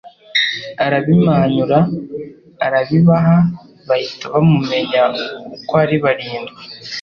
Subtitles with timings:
[0.85, 1.79] Arabimanyura
[2.65, 3.35] arabibaha,
[3.87, 5.01] bahita bamumenya
[5.57, 6.61] uko ari barindwi.